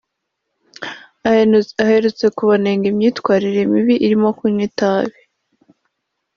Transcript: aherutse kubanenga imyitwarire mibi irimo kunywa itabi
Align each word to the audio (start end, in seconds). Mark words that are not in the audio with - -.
aherutse 1.83 2.25
kubanenga 2.37 2.85
imyitwarire 2.91 3.61
mibi 3.71 3.95
irimo 4.05 4.29
kunywa 4.37 4.63
itabi 4.69 5.19